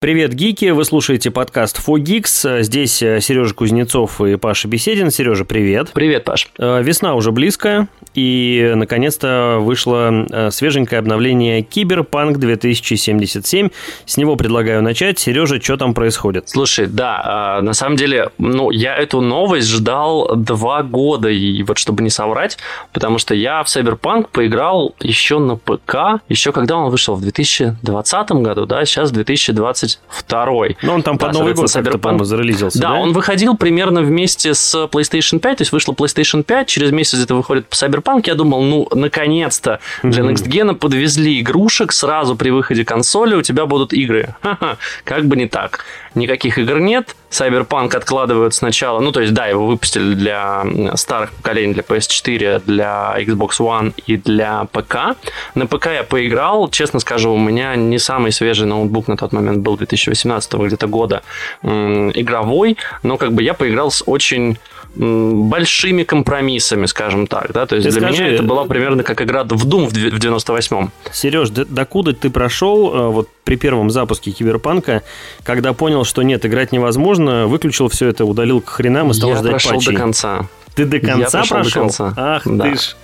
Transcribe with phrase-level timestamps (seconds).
[0.00, 0.66] Привет, гики!
[0.66, 2.62] Вы слушаете подкаст FoGeeks.
[2.62, 5.10] Здесь э, Сережа Кузнецов и Паша Беседин.
[5.10, 5.90] Сережа, привет.
[5.92, 6.50] Привет, Паш.
[6.56, 13.70] Э, весна уже близко, и наконец-то вышло э, свеженькое обновление Киберпанк 2077.
[14.06, 15.18] С него предлагаю начать.
[15.18, 16.48] Сережа, что там происходит?
[16.48, 22.04] Слушай, да, на самом деле, ну, я эту новость ждал два года, и вот чтобы
[22.04, 22.56] не соврать,
[22.92, 28.30] потому что я в Cyberpunk поиграл еще на ПК, еще когда он вышел в 2020
[28.30, 30.44] году, да, сейчас 2020 22.
[30.82, 32.94] Ну, он там да, под Новый год по-моему, зарелизился, да, да?
[32.94, 37.34] он выходил примерно вместе с PlayStation 5, то есть вышла PlayStation 5, через месяц это
[37.34, 42.84] выходит по Cyberpunk, я думал, ну, наконец-то для Next Gen подвезли игрушек сразу при выходе
[42.84, 44.34] консоли, у тебя будут игры.
[44.42, 45.84] Ха-ха, как бы не так.
[46.14, 50.64] Никаких игр нет, Cyberpunk откладывают сначала, ну, то есть, да, его выпустили для
[50.94, 55.16] старых поколений, для PS4, для Xbox One и для ПК.
[55.54, 59.58] На ПК я поиграл, честно скажу, у меня не самый свежий ноутбук на тот момент
[59.58, 61.22] был 2018 где-то года
[61.62, 64.58] игровой, но как бы я поиграл с очень
[64.98, 69.22] большими компромиссами, скажем так, да, то есть ты для скажи, меня это была примерно как
[69.22, 70.90] игра в Doom в 98-м.
[71.12, 75.04] Сереж, докуда ты прошел э, вот при первом запуске Киберпанка,
[75.44, 79.36] когда понял, что нет, играть невозможно, выключил все это, удалил к хренам и стал Я
[79.36, 79.92] ждать прошел патчей.
[79.92, 80.46] до конца.
[80.74, 81.56] Ты до конца Я прошел?
[81.58, 81.64] прошел?
[81.64, 82.14] до конца.
[82.16, 82.64] Ах да.
[82.64, 82.96] ты ж.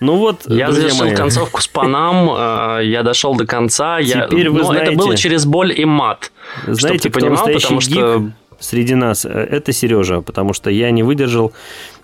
[0.00, 1.14] Ну вот, я завершил мои.
[1.14, 2.30] концовку с Панам,
[2.80, 4.00] э, я дошел до конца.
[4.02, 4.50] Теперь я...
[4.50, 6.32] вы Но знаете, это было через боль и мат.
[6.66, 11.52] Знаете, ты понимал, потому что среди нас э, это Сережа, потому что я не выдержал,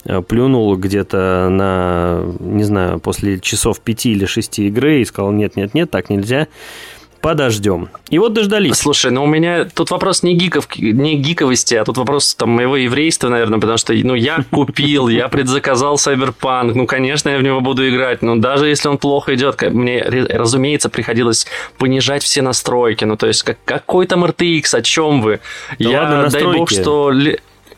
[0.04, 5.56] э, плюнул где-то на, не знаю, после часов пяти или шести игры и сказал, нет,
[5.56, 6.48] нет, нет, так нельзя
[7.24, 7.88] подождем.
[8.10, 8.76] И вот дождались.
[8.76, 12.76] Слушай, ну у меня тут вопрос не, гиков, не гиковости, а тут вопрос там моего
[12.76, 17.62] еврейства, наверное, потому что ну, я купил, я предзаказал Cyberpunk, ну, конечно, я в него
[17.62, 21.46] буду играть, но даже если он плохо идет, мне, разумеется, приходилось
[21.78, 25.40] понижать все настройки, ну, то есть как, какой там RTX, о чем вы?
[25.78, 27.10] Да я, ладно, дай бог, что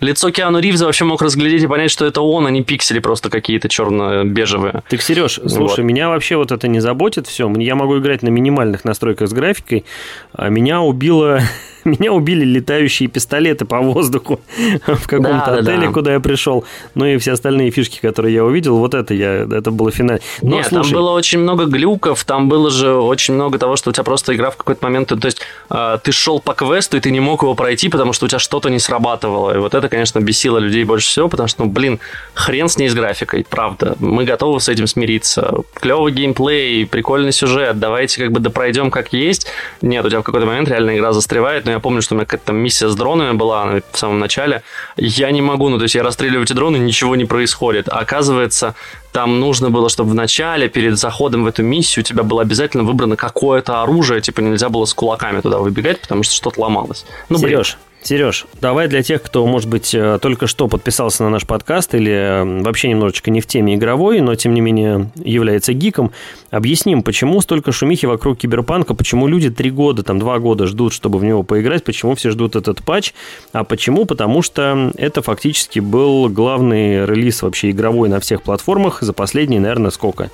[0.00, 3.30] лицо Киану Ривза вообще мог разглядеть и понять, что это он, а не пиксели просто
[3.30, 4.82] какие-то черно-бежевые.
[4.88, 5.86] Так, Сереж, слушай, вот.
[5.86, 7.52] меня вообще вот это не заботит все.
[7.56, 9.84] Я могу играть на минимальных настройках с графикой,
[10.32, 11.40] а меня убило
[11.98, 14.40] меня убили летающие пистолеты по воздуху
[14.86, 15.92] в каком-то да, отеле, да, да.
[15.92, 16.64] куда я пришел.
[16.94, 20.18] Ну и все остальные фишки, которые я увидел, вот это я, это было финал.
[20.42, 23.90] Но, Нет, слушай, там было очень много глюков, там было же очень много того, что
[23.90, 27.00] у тебя просто игра в какой-то момент, то есть э, ты шел по квесту, и
[27.00, 29.54] ты не мог его пройти, потому что у тебя что-то не срабатывало.
[29.54, 32.00] И вот это, конечно, бесило людей больше всего, потому что, ну, блин,
[32.34, 33.96] хрен с ней с графикой, правда.
[34.00, 35.60] Мы готовы с этим смириться.
[35.74, 39.46] Клевый геймплей, прикольный сюжет, давайте как бы допройдем как есть.
[39.82, 42.26] Нет, у тебя в какой-то момент реально игра застревает, но я помню, что у меня
[42.26, 44.62] какая-то миссия с дронами была в самом начале.
[44.96, 47.88] Я не могу, ну, то есть я расстреливаю эти дроны, ничего не происходит.
[47.88, 48.74] А оказывается,
[49.12, 52.84] там нужно было, чтобы в начале, перед заходом в эту миссию, у тебя было обязательно
[52.84, 57.04] выбрано какое-то оружие, типа нельзя было с кулаками туда выбегать, потому что что-то ломалось.
[57.28, 61.44] Ну, Сереж, Сереж, давай для тех, кто, может быть, э, только что подписался на наш
[61.44, 66.12] подкаст или вообще немножечко не в теме игровой, но, тем не менее, является гиком,
[66.52, 71.18] объясним, почему столько шумихи вокруг Киберпанка, почему люди три года, там, два года ждут, чтобы
[71.18, 73.12] в него поиграть, почему все ждут этот патч,
[73.52, 74.04] а почему?
[74.04, 79.90] Потому что это фактически был главный релиз вообще игровой на всех платформах за последние, наверное,
[79.90, 80.30] сколько?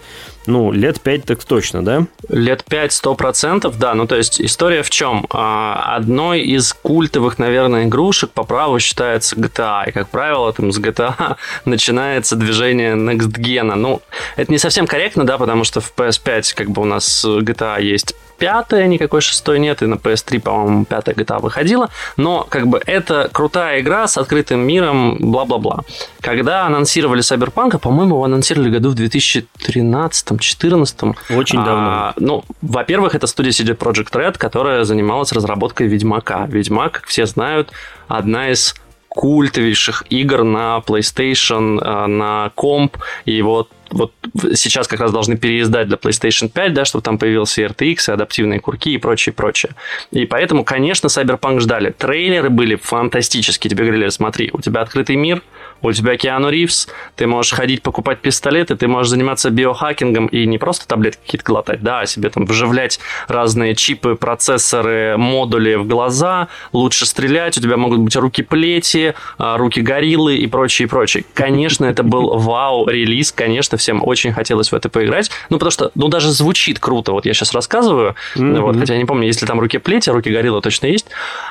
[0.47, 2.06] Ну, лет пять так точно, да?
[2.28, 3.94] Лет пять, сто процентов, да.
[3.94, 5.26] Ну, то есть, история в чем?
[5.30, 9.88] А, одной из культовых, наверное, игрушек по праву считается GTA.
[9.88, 13.75] И, как правило, там с GTA начинается движение Next Gen.
[13.75, 14.03] Ну,
[14.36, 18.14] это не совсем корректно, да, потому что в PS5 как бы у нас GTA есть
[18.38, 23.31] пятая, никакой шестой нет, и на PS3, по-моему, пятая GTA выходила, но как бы это
[23.32, 25.81] крутая игра с открытым миром, бла-бла-бла.
[26.20, 31.16] Когда анонсировали Cyberpunk, по-моему, его анонсировали году в 2013-2014.
[31.31, 32.12] Очень а, давно.
[32.16, 36.47] Ну, во-первых, это студия CD Projekt Red, которая занималась разработкой Ведьмака.
[36.47, 37.71] Ведьмак, как все знают,
[38.09, 38.75] одна из
[39.15, 42.97] культовейших игр на PlayStation, э, на комп,
[43.27, 44.12] и вот вот
[44.55, 48.59] сейчас как раз должны переиздать для PlayStation 5, да, чтобы там появился RTX, и адаптивные
[48.59, 49.75] курки и прочее, прочее.
[50.11, 51.91] И поэтому, конечно, Cyberpunk ждали.
[51.91, 53.71] Трейлеры были фантастические.
[53.71, 55.42] Тебе говорили, смотри, у тебя открытый мир,
[55.83, 60.59] у тебя Киану Ривз, ты можешь ходить покупать пистолеты, ты можешь заниматься биохакингом и не
[60.59, 66.49] просто таблетки какие-то глотать, да, а себе там вживлять разные чипы, процессоры, модули в глаза,
[66.73, 71.25] лучше стрелять, у тебя могут быть руки плети, а, руки гориллы и прочее, и прочее.
[71.34, 76.09] Конечно, это был вау-релиз, конечно, всем очень хотелось в это поиграть, ну, потому что, ну,
[76.09, 78.61] даже звучит круто, вот я сейчас рассказываю, mm-hmm.
[78.61, 81.07] вот, хотя я не помню, если там руки плети, руки гориллы точно есть,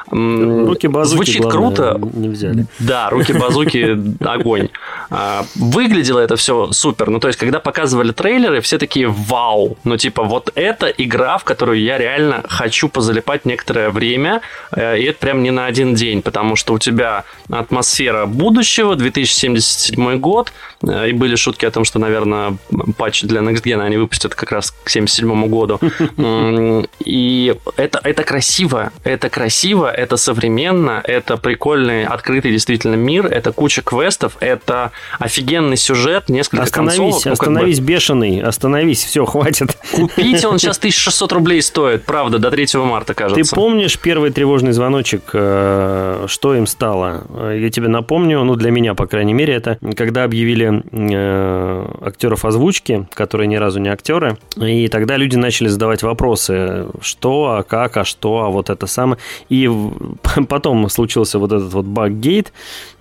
[0.09, 1.99] Руки-базуки, Звучит круто.
[2.13, 2.65] Не взяли.
[2.79, 4.69] Да, руки-базуки огонь.
[5.09, 7.09] А, выглядело это все супер.
[7.09, 9.77] Ну, то есть, когда показывали трейлеры, все такие вау.
[9.83, 14.41] Ну, типа, вот это игра, в которую я реально хочу позалипать некоторое время.
[14.75, 20.19] Э, и это прям не на один день, потому что у тебя атмосфера будущего, 2077
[20.19, 20.51] год.
[20.87, 22.57] Э, и были шутки о том, что, наверное,
[22.97, 25.79] патч для Next Gen они выпустят как раз к 77 году.
[27.05, 28.91] И это, это красиво.
[29.03, 36.29] Это красиво, это современно, это прикольный, открытый действительно мир, это куча квестов, это офигенный сюжет,
[36.29, 37.25] несколько остановись, концовок.
[37.25, 37.85] Ну, остановись, бы...
[37.85, 39.77] бешеный, остановись, все, хватит.
[39.93, 43.43] Купить он сейчас 1600 рублей стоит, правда, до 3 марта, кажется.
[43.43, 47.23] Ты помнишь первый тревожный звоночек, э, что им стало?
[47.53, 53.07] Я тебе напомню, ну, для меня, по крайней мере, это когда объявили э, актеров озвучки,
[53.13, 58.05] которые ни разу не актеры, и тогда люди начали задавать вопросы, что, а как, а
[58.05, 59.19] что, а вот это самое.
[59.49, 59.69] И
[60.47, 62.51] потом случился вот этот вот баггейт,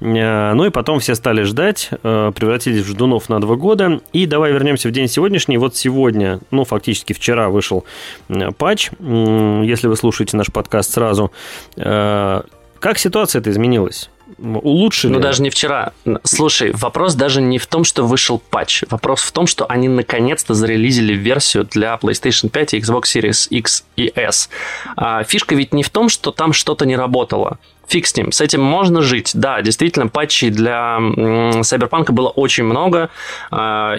[0.00, 4.26] э, ну и потом все стали ждать, э, превратились в ждунов на два года, и
[4.26, 5.58] давай вернемся в день сегодняшний.
[5.58, 7.84] Вот сегодня, ну, фактически вчера вышел
[8.28, 11.32] э, патч, если вы слушаете наш подкаст сразу.
[11.76, 14.10] Как ситуация это изменилась?
[14.38, 15.12] улучшили.
[15.12, 15.92] Ну, даже не вчера.
[16.24, 18.84] Слушай, вопрос даже не в том, что вышел патч.
[18.90, 23.84] Вопрос в том, что они наконец-то зарелизили версию для PlayStation 5 и Xbox Series X
[23.96, 24.48] и S.
[24.96, 27.58] А фишка ведь не в том, что там что-то не работало
[27.90, 29.32] фиг с ним, с этим можно жить.
[29.34, 33.10] Да, действительно, патчей для Cyberpunk было очень много,
[33.50, 33.96] а,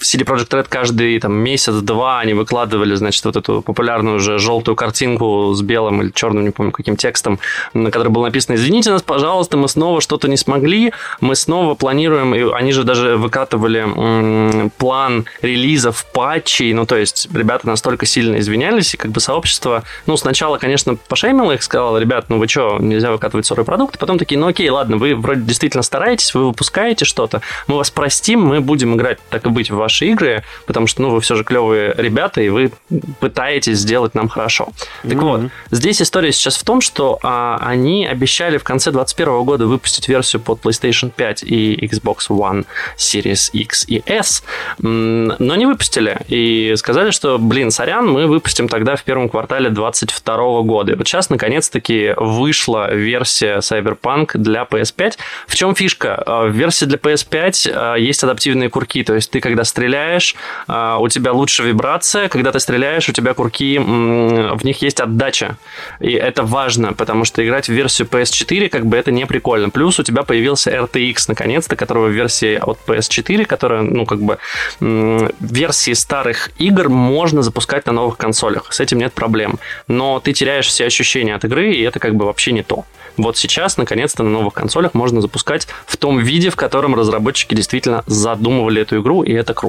[0.00, 4.76] и CD Projekt Red каждый там, месяц-два они выкладывали, значит, вот эту популярную уже желтую
[4.76, 7.38] картинку с белым или черным, не помню, каким текстом,
[7.74, 12.34] на которой было написано «Извините нас, пожалуйста, мы снова что-то не смогли, мы снова планируем...»
[12.34, 18.38] и Они же даже выкатывали м- план релизов патчей, ну, то есть ребята настолько сильно
[18.38, 22.78] извинялись, и как бы сообщество, ну, сначала, конечно, пошеймило их, сказало, ребят, ну вы что,
[22.80, 27.04] нельзя выкатывать сырой продукт, потом такие, ну окей, ладно, вы вроде действительно стараетесь, вы выпускаете
[27.04, 31.02] что-то, мы вас простим, мы будем играть, так и быть, в ваши игры, потому что,
[31.02, 32.72] ну, вы все же клевые ребята, и вы
[33.20, 34.68] пытаетесь сделать нам хорошо.
[35.02, 35.20] Так mm-hmm.
[35.20, 40.08] вот, здесь история сейчас в том, что а, они обещали в конце 2021 года выпустить
[40.08, 42.66] версию под PlayStation 5 и Xbox One
[42.98, 44.42] Series X и S,
[44.78, 46.18] но не выпустили.
[46.26, 50.92] И сказали, что, блин, сорян, мы выпустим тогда в первом квартале 2022 года.
[50.92, 55.12] И вот сейчас, наконец-таки, вышла версия Cyberpunk для PS5.
[55.46, 56.22] В чем фишка?
[56.26, 60.34] А, в версии для PS5 а, есть адаптивные курки, то есть ты, когда стреляешь,
[60.68, 65.58] а, у тебя лучше вибрация, когда ты стреляешь, у тебя курки, в них есть отдача.
[66.00, 69.68] И это важно, потому что играть в версию PS4 как бы это не прикольно.
[69.68, 74.38] Плюс у тебя появился RTX наконец-то, которого в версии от PS4, которая, ну, как бы,
[74.80, 78.72] версии старых игр можно запускать на новых консолях.
[78.72, 79.58] С этим нет проблем.
[79.88, 82.86] Но ты теряешь все ощущения от игры, и это как бы вообще не то.
[83.16, 88.04] Вот сейчас, наконец-то, на новых консолях можно запускать в том виде, в котором разработчики действительно
[88.06, 89.65] задумывали эту игру, и это круто.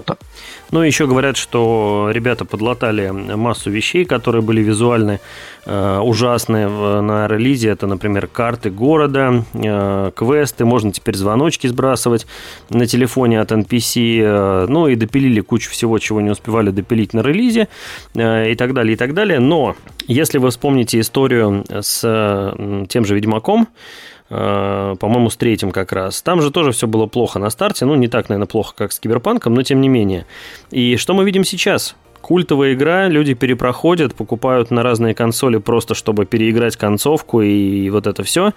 [0.71, 5.19] Ну, еще говорят, что ребята подлатали массу вещей, которые были визуальны
[5.65, 7.69] э, ужасные на релизе.
[7.69, 12.27] Это, например, карты города, э, квесты, можно теперь звоночки сбрасывать
[12.69, 14.19] на телефоне от NPC.
[14.21, 17.67] Э, ну, и допилили кучу всего, чего не успевали допилить на релизе,
[18.15, 19.39] э, и так далее, и так далее.
[19.39, 19.75] Но,
[20.07, 23.67] если вы вспомните историю с э, тем же Ведьмаком,
[24.29, 26.21] по-моему, с третьим как раз.
[26.21, 28.99] Там же тоже все было плохо на старте, ну, не так, наверное, плохо, как с
[28.99, 30.25] Киберпанком, но тем не менее.
[30.71, 31.95] И что мы видим сейчас?
[32.21, 38.23] Культовая игра, люди перепроходят, покупают на разные консоли просто, чтобы переиграть концовку и вот это
[38.23, 38.51] все.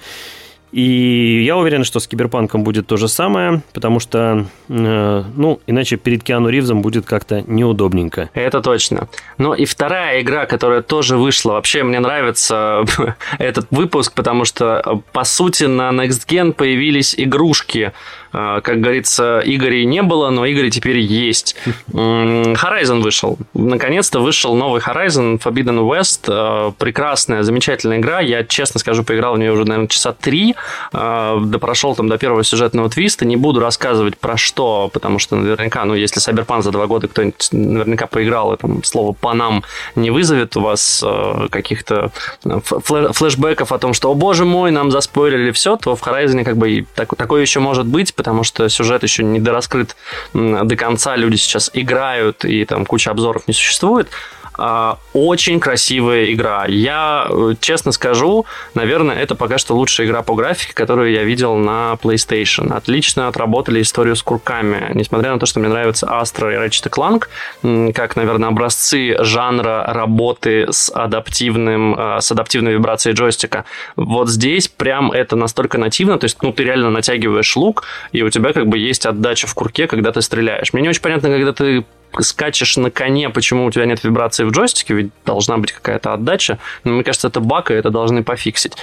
[0.73, 5.97] И я уверен, что с Киберпанком будет то же самое, потому что, э, ну, иначе
[5.97, 8.31] перед Киану Ривзом будет как-то неудобненько.
[8.35, 9.09] Это точно.
[9.39, 12.85] Ну и вторая игра, которая тоже вышла, вообще мне нравится
[13.39, 17.93] этот выпуск, потому что, по сути, на Next Gen появились игрушки,
[18.33, 21.57] как говорится, Игорей не было, но Игорь теперь есть.
[21.93, 23.39] Horizon вышел.
[23.55, 26.25] Наконец-то вышел новый Horizon Forbidden West.
[26.29, 28.21] А, прекрасная, замечательная игра.
[28.21, 30.55] Я, честно скажу, поиграл в нее уже, наверное, часа три.
[30.93, 33.25] А, да прошел там до первого сюжетного твиста.
[33.25, 37.49] Не буду рассказывать про что, потому что наверняка, ну, если Cyberpunk за два года кто-нибудь
[37.53, 41.05] наверняка поиграл, и там слово по нам не вызовет у вас
[41.51, 46.57] каких-то флешбеков о том, что, о боже мой, нам заспойлерили все, то в Horizon как
[46.57, 49.97] бы так, такое еще может быть, потому что сюжет еще не дораскрыт
[50.35, 54.11] до конца, люди сейчас играют, и там куча обзоров не существует.
[54.59, 56.67] А, очень красивая игра.
[56.67, 61.57] Я э, честно скажу, наверное, это пока что лучшая игра по графике, которую я видел
[61.57, 62.73] на PlayStation.
[62.73, 64.91] Отлично отработали историю с курками.
[64.95, 70.67] Несмотря на то, что мне нравится Astra и Ratchet Clank, как, наверное, образцы жанра работы
[70.71, 73.65] с адаптивным, а, с адаптивной вибрацией джойстика,
[73.97, 78.31] вот здесь прям это настолько нативно, то есть, ну, ты реально натягиваешь лук, и у
[78.31, 80.73] тебя как бы есть отдача в курке, когда ты стреляешь.
[80.73, 81.85] Мне не очень понятно, когда ты
[82.19, 86.59] скачешь на коне, почему у тебя нет вибрации в джойстике, ведь должна быть какая-то отдача.
[86.85, 88.77] Но мне кажется, это баг, и это должны пофиксить.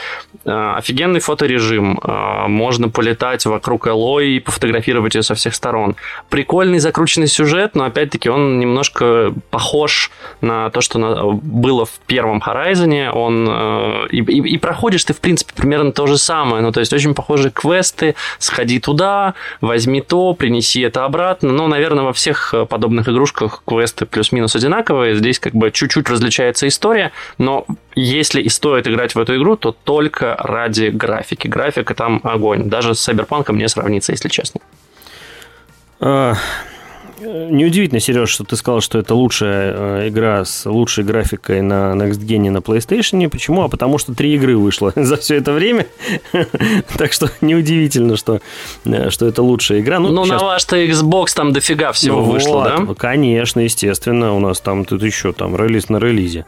[0.46, 2.00] Э, офигенный фоторежим.
[2.04, 5.96] Э, можно полетать вокруг Элой и пофотографировать ее со всех сторон.
[6.30, 13.10] Прикольный закрученный сюжет, но опять-таки он немножко похож на то, что было в первом Horizon.
[13.10, 16.64] Он, э, и, и, и проходишь ты, в принципе, примерно то же самое.
[16.64, 18.16] Ну, то есть очень похожие квесты.
[18.40, 21.52] Сходи туда, возьми то, принеси это обратно.
[21.52, 25.16] Ну, наверное, во всех подобных играх игрушках квесты плюс-минус одинаковые.
[25.16, 29.72] Здесь как бы чуть-чуть различается история, но если и стоит играть в эту игру, то
[29.72, 31.48] только ради графики.
[31.48, 32.70] Графика там огонь.
[32.70, 34.62] Даже с Cyberpunk не сравнится, если честно.
[37.20, 41.94] А, Неудивительно, Сереж, что ты сказал, что это лучшая э, игра с лучшей графикой на
[41.94, 43.28] Next Gen на PlayStation.
[43.30, 43.64] Почему?
[43.64, 45.88] А потому что три игры вышло за все это время.
[46.98, 48.42] так что неудивительно, что,
[48.86, 50.00] э, что это лучшая игра.
[50.00, 50.42] Ну, ну сейчас...
[50.42, 52.94] на ваш-то Xbox там дофига всего ну, вышло, вот, да?
[52.96, 54.34] Конечно, естественно.
[54.34, 56.46] У нас там тут еще там релиз на релизе.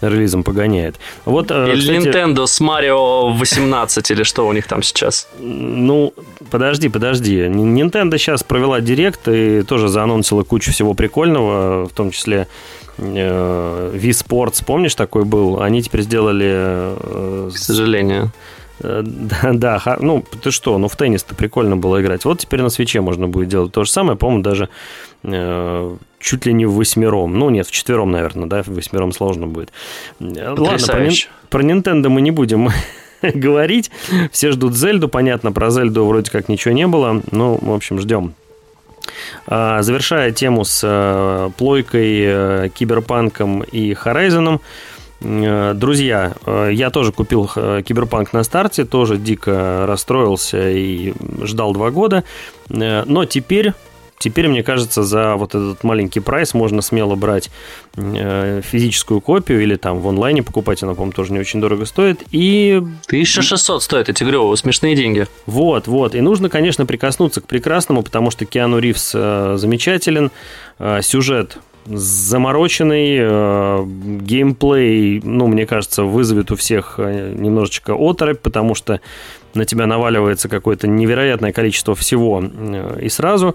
[0.00, 0.96] Релизом погоняет.
[1.24, 2.16] Вот, э, или кстати...
[2.16, 5.28] Nintendo с Mario 18 или что у них там сейчас?
[5.40, 6.12] Ну,
[6.50, 7.38] подожди, подожди.
[7.46, 12.48] Nintendo сейчас провела директ и тоже за анонсила кучу всего прикольного, в том числе
[12.98, 15.60] э, Wii Sports, помнишь, такой был?
[15.60, 16.50] Они теперь сделали...
[16.50, 18.32] Э, К сожалению.
[18.82, 22.24] Э, да, да, ну ты что, ну в теннис-то прикольно было играть.
[22.24, 24.68] Вот теперь на свече можно будет делать то же самое, по-моему, даже
[25.22, 27.38] э, чуть ли не в восьмером.
[27.38, 29.72] Ну нет, в четвером, наверное, да, в восьмером сложно будет.
[30.18, 31.28] Потрясающе.
[31.28, 32.70] Ладно, про, про Nintendo мы не будем
[33.22, 33.90] говорить.
[34.30, 37.22] Все ждут Зельду, понятно, про Зельду вроде как ничего не было.
[37.30, 38.34] Ну, в общем, ждем.
[39.46, 44.60] А, завершая тему с э, плойкой, э, киберпанком и Horizon,
[45.20, 46.32] э, Друзья,
[46.70, 52.24] я тоже купил Киберпанк на старте, тоже дико расстроился и ждал два года,
[52.68, 53.72] но теперь
[54.22, 57.50] Теперь, мне кажется, за вот этот маленький прайс можно смело брать
[57.96, 62.22] э, физическую копию или там в онлайне покупать, она, по-моему, тоже не очень дорого стоит.
[62.30, 62.80] И...
[63.06, 65.26] 1600 стоит эти игры, смешные деньги.
[65.46, 66.14] Вот, вот.
[66.14, 70.30] И нужно, конечно, прикоснуться к прекрасному, потому что Киану Ривз э, замечателен,
[70.78, 73.84] э, сюжет замороченный э,
[74.20, 79.00] геймплей, ну, мне кажется, вызовет у всех немножечко оторопь, потому что
[79.54, 83.54] на тебя наваливается какое-то невероятное количество всего э, и сразу.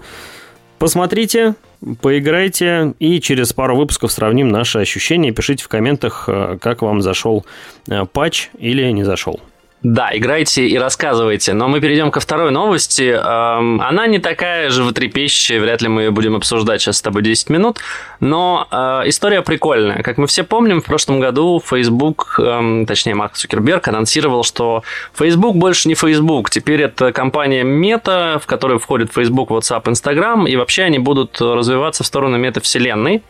[0.78, 1.56] Посмотрите,
[2.00, 5.32] поиграйте и через пару выпусков сравним наши ощущения.
[5.32, 7.44] Пишите в комментах, э, как вам зашел
[7.88, 9.40] э, патч или не зашел.
[9.84, 11.52] Да, играйте и рассказывайте.
[11.52, 13.12] Но мы перейдем ко второй новости.
[13.12, 17.78] Она не такая животрепещущая, вряд ли мы ее будем обсуждать сейчас с тобой 10 минут.
[18.18, 20.02] Но э, история прикольная.
[20.02, 22.40] Как мы все помним, в прошлом году Facebook,
[22.88, 24.82] точнее Марк Цукерберг, анонсировал, что
[25.14, 26.50] Facebook больше не Facebook.
[26.50, 30.48] Теперь это компания Meta, в которую входит Facebook, WhatsApp, Instagram.
[30.48, 33.22] И вообще они будут развиваться в сторону метавселенной.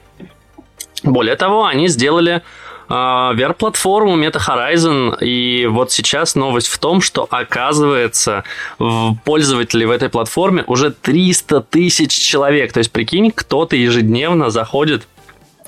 [1.02, 2.42] Более того, они сделали
[2.88, 8.44] VR-платформу Meta Horizon, и вот сейчас новость в том, что оказывается
[9.24, 12.72] пользователей в этой платформе уже 300 тысяч человек.
[12.72, 15.06] То есть, прикинь, кто-то ежедневно заходит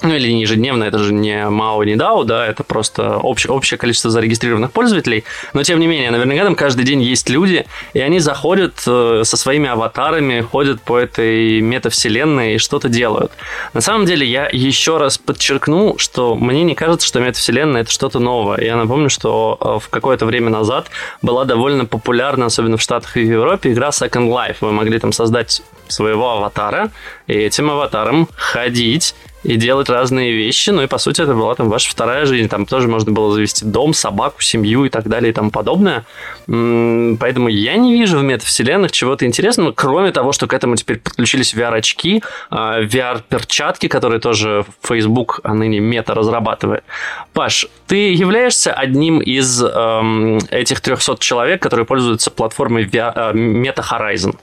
[0.02, 3.78] ну или не ежедневно, это же не MAO, не DAO, да, это просто общее, общее
[3.78, 8.18] количество зарегистрированных пользователей, но тем не менее, наверняка там каждый день есть люди, и они
[8.18, 13.32] заходят э, со своими аватарами, ходят по этой метавселенной и что-то делают.
[13.74, 18.18] На самом деле, я еще раз подчеркну, что мне не кажется, что метавселенная это что-то
[18.18, 18.60] новое.
[18.60, 20.90] Я напомню, что э, в какое-то время назад
[21.22, 24.56] была довольно популярна, особенно в Штатах и в Европе, игра Second Life.
[24.60, 26.90] Вы могли там создать своего аватара,
[27.26, 30.70] и этим аватаром ходить и делать разные вещи.
[30.70, 32.48] Ну и, по сути, это была там ваша вторая жизнь.
[32.48, 36.04] Там тоже можно было завести дом, собаку, семью и так далее и тому подобное.
[36.46, 41.54] Поэтому я не вижу в метавселенных чего-то интересного, кроме того, что к этому теперь подключились
[41.54, 46.84] VR-очки, а, VR-перчатки, которые тоже Facebook, а ныне мета разрабатывает.
[47.32, 53.82] Паш, ты являешься одним из эм, этих 300 человек, которые пользуются платформой VR, э, Meta
[53.82, 54.36] Horizon?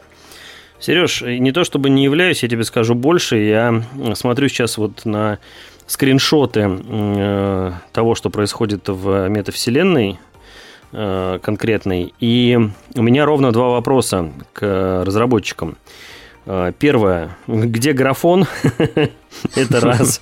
[0.79, 3.37] Сереж, не то чтобы не являюсь, я тебе скажу больше.
[3.37, 5.39] Я смотрю сейчас вот на
[5.87, 10.19] скриншоты э, того, что происходит в метавселенной
[10.91, 12.13] э, конкретной.
[12.19, 12.59] И
[12.95, 15.77] у меня ровно два вопроса к разработчикам.
[16.45, 18.45] Э, первое, где графон?
[19.55, 20.21] Это раз.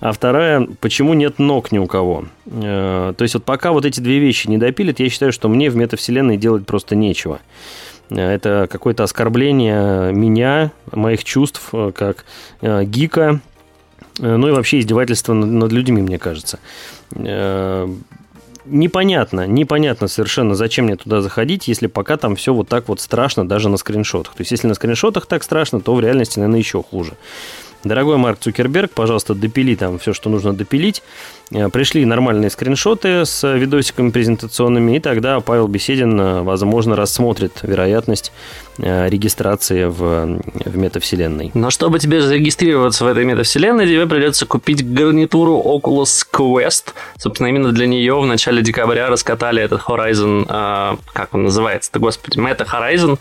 [0.00, 2.26] А вторая, почему нет ног ни у кого?
[2.46, 5.70] Э, то есть вот пока вот эти две вещи не допилят, я считаю, что мне
[5.70, 7.40] в метавселенной делать просто нечего.
[8.10, 12.24] Э, это какое-то оскорбление меня, моих чувств, э, как
[12.60, 13.40] гика,
[14.18, 16.58] ну и вообще издевательство над людьми, мне кажется
[18.70, 23.48] непонятно, непонятно совершенно, зачем мне туда заходить, если пока там все вот так вот страшно
[23.48, 24.34] даже на скриншотах.
[24.34, 27.14] То есть, если на скриншотах так страшно, то в реальности, наверное, еще хуже.
[27.84, 31.02] Дорогой Марк Цукерберг, пожалуйста, допили там все, что нужно допилить.
[31.52, 38.32] Э, пришли нормальные скриншоты с видосиками презентационными, и тогда Павел Беседин, э, возможно, рассмотрит вероятность
[38.78, 41.50] регистрации в, в метавселенной.
[41.54, 46.94] Но чтобы тебе зарегистрироваться в этой метавселенной, тебе придется купить гарнитуру Oculus Quest.
[47.18, 52.66] Собственно, именно для нее в начале декабря раскатали этот Horizon, как он называется-то, господи, Meta
[52.66, 53.18] Horizon,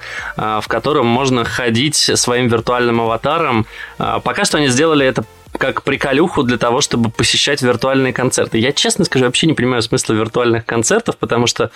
[0.61, 3.65] в котором можно ходить своим виртуальным аватаром.
[3.97, 5.23] Пока что они сделали это
[5.57, 8.59] как приколюху для того, чтобы посещать виртуальные концерты.
[8.59, 11.71] Я, честно скажу, вообще не понимаю смысла виртуальных концертов, потому что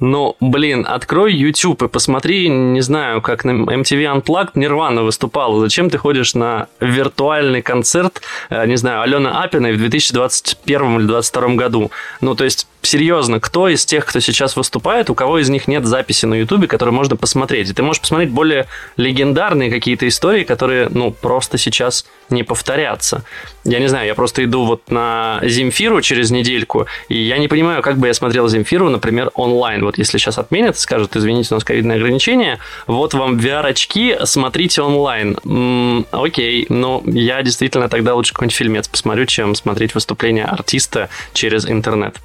[0.00, 5.60] ну, блин, открой YouTube и посмотри, не знаю, как на MTV Unplugged Нирвана выступала.
[5.60, 11.54] Зачем ты ходишь на виртуальный концерт, э, не знаю, Алена Апиной в 2021 или 2022
[11.56, 11.90] году?
[12.20, 15.84] Ну, то есть серьезно, кто из тех, кто сейчас выступает, у кого из них нет
[15.84, 17.70] записи на Ютубе, которые можно посмотреть?
[17.70, 23.24] И ты можешь посмотреть более легендарные какие-то истории, которые, ну, просто сейчас не повторятся.
[23.64, 27.82] Я не знаю, я просто иду вот на Земфиру через недельку, и я не понимаю,
[27.82, 29.84] как бы я смотрел Земфиру, например, онлайн.
[29.84, 35.36] Вот если сейчас отменят, скажут, извините, у нас ковидное ограничение, вот вам VR-очки, смотрите онлайн.
[35.44, 41.66] М-м, окей, но я действительно тогда лучше какой-нибудь фильмец посмотрю, чем смотреть выступление артиста через
[41.66, 42.16] интернет.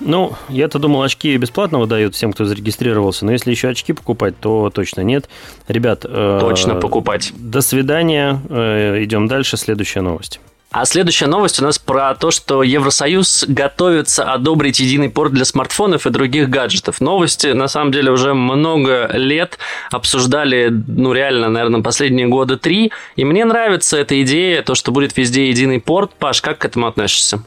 [0.00, 4.70] Ну, я-то думал, очки бесплатно выдают всем, кто зарегистрировался, но если еще очки покупать, то
[4.70, 5.28] точно нет.
[5.68, 6.04] Ребят...
[6.04, 7.32] Э, точно покупать.
[7.36, 8.40] До свидания.
[8.48, 9.56] Э, идем дальше.
[9.56, 10.40] Следующая новость.
[10.74, 16.04] А следующая новость у нас про то, что Евросоюз готовится одобрить единый порт для смартфонов
[16.04, 17.00] и других гаджетов.
[17.00, 19.58] Новости, на самом деле, уже много лет
[19.92, 22.90] обсуждали, ну, реально, наверное, последние года три.
[23.14, 26.10] И мне нравится эта идея, то, что будет везде единый порт.
[26.18, 27.44] Паш, как к этому относишься?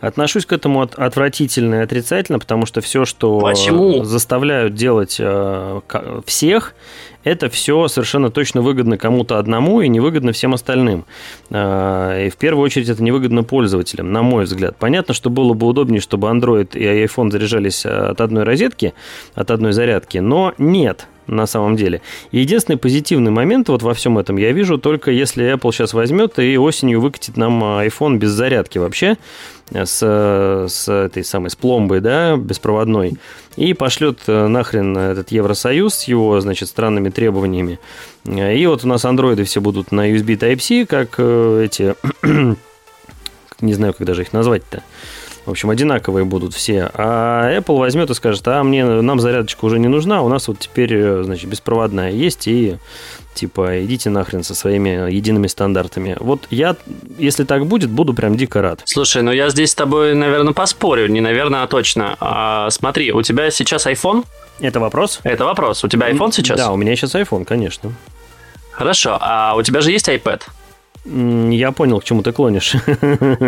[0.00, 4.04] Отношусь к этому отвратительно и отрицательно, потому что все, что Почему?
[4.04, 5.80] заставляют делать э,
[6.24, 6.74] всех,
[7.22, 11.04] это все совершенно точно выгодно кому-то одному и невыгодно всем остальным.
[11.50, 14.76] Э, и в первую очередь это невыгодно пользователям, на мой взгляд.
[14.78, 18.94] Понятно, что было бы удобнее, чтобы Android и iPhone заряжались от одной розетки,
[19.34, 22.02] от одной зарядки, но нет на самом деле.
[22.32, 26.58] единственный позитивный момент вот во всем этом я вижу только если Apple сейчас возьмет и
[26.58, 29.16] осенью выкатит нам iPhone без зарядки вообще,
[29.72, 33.18] с, с этой самой, с пломбой, да, беспроводной,
[33.56, 37.78] и пошлет э, нахрен этот Евросоюз с его, значит, странными требованиями.
[38.24, 41.94] И вот у нас андроиды все будут на USB Type-C, как э, эти,
[43.60, 44.82] не знаю, как даже их назвать-то,
[45.46, 46.90] в общем, одинаковые будут все.
[46.94, 50.58] А Apple возьмет и скажет, а мне, нам зарядочка уже не нужна, у нас вот
[50.58, 52.76] теперь, э, значит, беспроводная есть, и
[53.34, 56.16] типа, идите нахрен со своими едиными стандартами.
[56.20, 56.76] Вот я,
[57.18, 58.82] если так будет, буду прям дико рад.
[58.84, 61.06] Слушай, ну я здесь с тобой, наверное, поспорю.
[61.08, 62.16] Не наверное, а точно.
[62.20, 64.24] А, смотри, у тебя сейчас iPhone?
[64.60, 65.20] Это вопрос?
[65.22, 65.84] Это вопрос.
[65.84, 66.58] У тебя iPhone сейчас?
[66.58, 67.92] Да, у меня сейчас iPhone, конечно.
[68.72, 69.16] Хорошо.
[69.20, 70.42] А у тебя же есть iPad?
[71.04, 72.70] Я понял, к чему ты клонишь.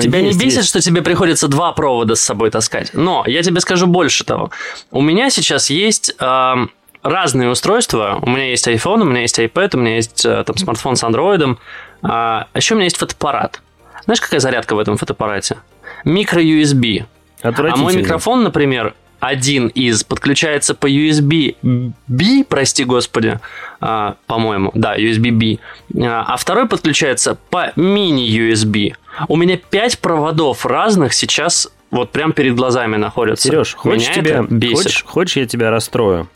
[0.03, 2.91] Тебя не бесит, что тебе приходится два провода с собой таскать?
[2.95, 4.51] Но я тебе скажу больше того.
[4.91, 6.55] У меня сейчас есть э,
[7.03, 8.19] разные устройства.
[8.23, 11.05] У меня есть iPhone, у меня есть iPad, у меня есть э, там смартфон с
[11.05, 11.57] Android.
[12.03, 13.61] А еще у меня есть фотоаппарат.
[14.05, 15.59] Знаешь, какая зарядка в этом фотоаппарате?
[16.05, 17.05] Микро-USB.
[17.43, 23.39] А мой микрофон, например, один из подключается по USB B, прости господи,
[23.81, 28.95] а, по-моему, да, USB B, а, а второй подключается по мини-USB.
[29.29, 33.47] У меня пять проводов разных сейчас вот прям перед глазами находятся.
[33.47, 36.29] Сереж, хочешь, тебя, хочешь, хочешь я тебя расстрою?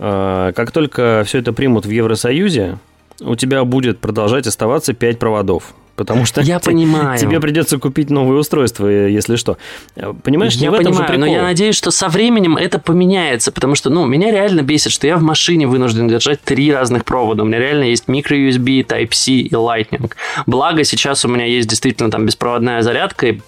[0.00, 2.78] А, как только все это примут в Евросоюзе,
[3.20, 7.18] у тебя будет продолжать оставаться 5 проводов потому что я те, понимаю.
[7.18, 9.58] тебе придется купить новое устройство, если что.
[10.22, 13.90] Понимаешь, я не понимаю, же но я надеюсь, что со временем это поменяется, потому что,
[13.90, 17.42] ну, меня реально бесит, что я в машине вынужден держать три разных провода.
[17.42, 20.10] У меня реально есть micro-USB, Type-C и Lightning.
[20.46, 23.40] Благо, сейчас у меня есть действительно там беспроводная зарядка и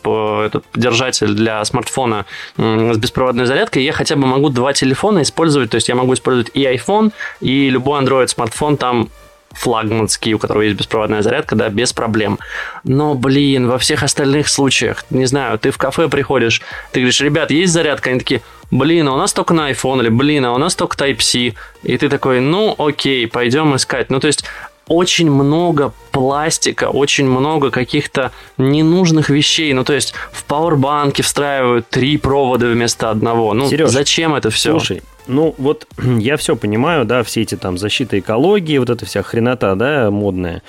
[0.45, 5.77] этот держатель для смартфона с беспроводной зарядкой, я хотя бы могу два телефона использовать, то
[5.77, 9.09] есть я могу использовать и iPhone, и любой Android смартфон там
[9.53, 12.39] флагманский, у которого есть беспроводная зарядка, да, без проблем.
[12.85, 17.51] Но, блин, во всех остальных случаях, не знаю, ты в кафе приходишь, ты говоришь, ребят,
[17.51, 18.11] есть зарядка?
[18.11, 20.97] Они такие, блин, а у нас только на iPhone, или блин, а у нас только
[20.97, 21.55] Type-C.
[21.83, 24.11] И ты такой, ну, окей, пойдем искать.
[24.11, 24.45] Ну, то есть,
[24.91, 29.73] очень много пластика, очень много каких-то ненужных вещей.
[29.73, 33.55] Ну, то есть в пауэрбанке встраивают три провода вместо одного.
[33.55, 34.73] Ну, Сереж, зачем это все?
[34.73, 35.87] Слушай, ну вот
[36.19, 40.63] я все понимаю, да, все эти там защиты экологии, вот эта вся хренота, да, модная,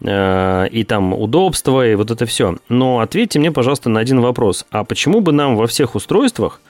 [0.00, 2.56] э, и там удобство, и вот это все.
[2.70, 4.64] Но ответьте мне, пожалуйста, на один вопрос.
[4.70, 6.62] А почему бы нам во всех устройствах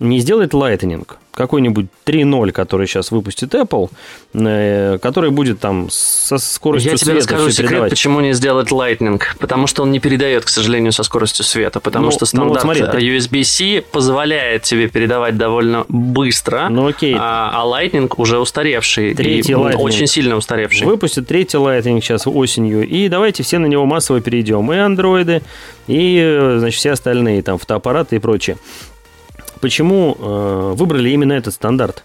[0.00, 3.90] не сделать Lightning, какой-нибудь 3.0, который сейчас выпустит Apple,
[4.34, 7.90] э, который будет там со скоростью Я тебе расскажу секрет, передавать.
[7.90, 9.20] почему не сделать Lightning.
[9.38, 11.80] Потому что он не передает, к сожалению, со скоростью света.
[11.80, 17.16] Потому ну, что стандарт ну, вот смотри, USB-C позволяет тебе передавать довольно быстро, ну, окей.
[17.18, 19.14] А, а Lightning уже устаревший.
[19.14, 19.76] Третий и Lightning.
[19.76, 20.86] Очень сильно устаревший.
[20.86, 22.86] Выпустит третий Lightning сейчас осенью.
[22.86, 24.70] И давайте все на него массово перейдем.
[24.72, 25.42] И андроиды,
[25.86, 28.58] и э, значит, все остальные, там, фотоаппараты и прочее
[29.62, 32.04] почему э, выбрали именно этот стандарт?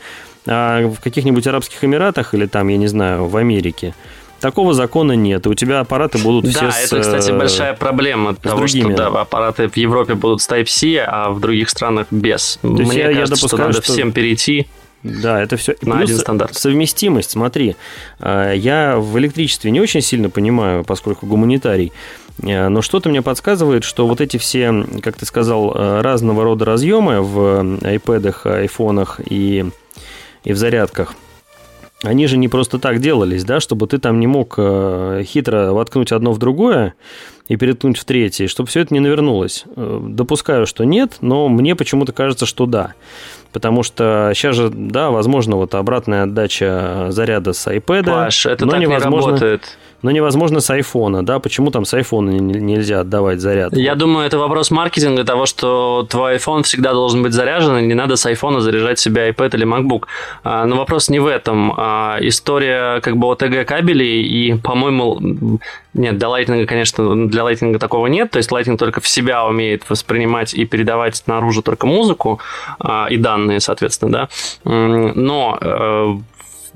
[0.47, 3.93] А в каких-нибудь Арабских Эмиратах или там, я не знаю, в Америке–
[4.39, 8.36] Такого закона нет, у тебя аппараты будут да, все Да, это, кстати, э, большая проблема
[8.36, 8.93] того, другими.
[8.93, 12.60] что да, аппараты в Европе будут с Type-C, а в других странах без.
[12.62, 13.93] То Мне я, кажется, я допускаю, что надо что...
[13.93, 14.67] всем перейти
[15.04, 15.76] да, это все.
[15.84, 16.56] На Плюс один стандарт.
[16.56, 17.76] Совместимость, смотри.
[18.19, 21.93] Э, я в электричестве не очень сильно понимаю, поскольку гуманитарий.
[22.43, 25.71] Э, но что-то мне подсказывает, что вот эти все, как ты сказал,
[26.02, 29.65] разного рода разъемы в iPad, айфонах и,
[30.43, 31.15] и в зарядках–
[32.03, 36.12] они же не просто так делались, да, чтобы ты там не мог э, хитро воткнуть
[36.12, 36.93] одно в другое
[37.47, 39.65] и переткнуть в третье, чтобы все это не навернулось.
[39.75, 42.93] Э, допускаю, что нет, но мне почему-то кажется, что да.
[43.51, 48.05] Потому что сейчас же, да, возможно, вот обратная отдача заряда с iPad.
[48.05, 49.17] Паш, это но так невозможно...
[49.17, 51.39] не работает но невозможно с айфона, да?
[51.39, 53.75] Почему там с айфона нельзя отдавать заряд?
[53.75, 57.93] Я думаю, это вопрос маркетинга того, что твой iPhone всегда должен быть заряжен, и не
[57.93, 60.03] надо с айфона заряжать себе iPad или MacBook.
[60.43, 61.73] А, но вопрос не в этом.
[61.75, 65.60] А история как бы OTG кабелей, и, по-моему,
[65.93, 69.89] нет, для Lightning, конечно, для Lightning такого нет, то есть Lightning только в себя умеет
[69.89, 72.39] воспринимать и передавать наружу только музыку
[72.79, 74.29] а, и данные, соответственно, да.
[74.63, 76.17] Но э,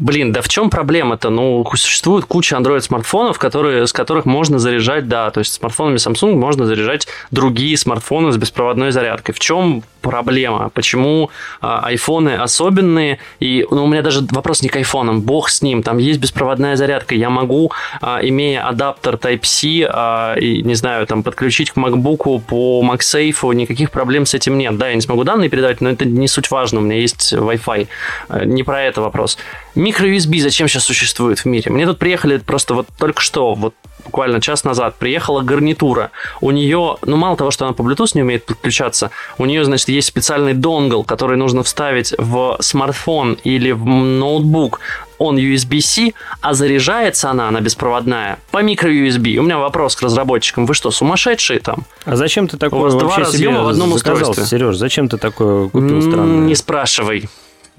[0.01, 1.29] Блин, да в чем проблема-то?
[1.29, 6.65] Ну, существует куча Android-смартфонов, которые, с которых можно заряжать, да, то есть смартфонами Samsung можно
[6.65, 9.35] заряжать другие смартфоны с беспроводной зарядкой.
[9.35, 10.69] В чем проблема?
[10.73, 11.29] Почему
[11.61, 13.19] а, айфоны особенные?
[13.39, 16.75] И ну, у меня даже вопрос не к айфонам, бог с ним, там есть беспроводная
[16.75, 17.13] зарядка.
[17.13, 22.83] Я могу, а, имея адаптер Type-C, а, и, не знаю, там подключить к MacBook по
[22.83, 24.75] MagSafe, никаких проблем с этим нет.
[24.77, 27.87] Да, я не смогу данные передавать, но это не суть важно, у меня есть Wi-Fi.
[28.29, 29.37] А, не про это вопрос.
[29.75, 31.71] Микро-USB зачем сейчас существует в мире?
[31.71, 36.11] Мне тут приехали просто вот только что, вот буквально час назад приехала гарнитура.
[36.41, 39.89] У нее, ну мало того, что она по Bluetooth не умеет подключаться, у нее, значит,
[39.89, 44.81] есть специальный донгл, который нужно вставить в смартфон или в ноутбук.
[45.17, 49.37] Он USB-C, а заряжается она, она беспроводная, по микро-USB.
[49.37, 50.65] У меня вопрос к разработчикам.
[50.65, 51.85] Вы что, сумасшедшие там?
[52.05, 54.45] А зачем ты такое У вас два разъема в одном устройстве.
[54.45, 56.47] Сереж, зачем ты такое купил странное?
[56.47, 57.29] Не спрашивай.